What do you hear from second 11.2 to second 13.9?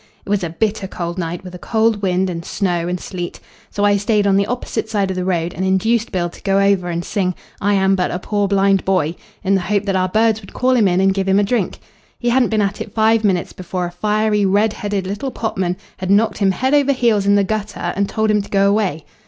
him a drink. He hadn't been at it five minutes before